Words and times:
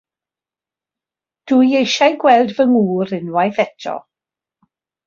Dw 1.51 1.57
i 1.67 1.69
eisiau 1.81 2.17
gweld 2.25 2.55
fy 2.61 2.69
ngŵr 2.73 3.17
unwaith 3.21 3.63
eto. 3.69 3.97